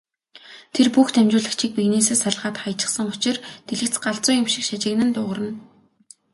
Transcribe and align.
Тэр 0.73 0.87
бүх 0.95 1.07
дамжуулагчийг 1.15 1.71
биенээсээ 1.75 2.17
салгаад 2.21 2.55
хаячихсан 2.61 3.05
учир 3.13 3.37
дэлгэц 3.67 3.95
галзуу 4.03 4.33
юм 4.41 4.47
шиг 4.53 4.63
шажигнан 4.69 5.09
дуугарна. 5.13 5.51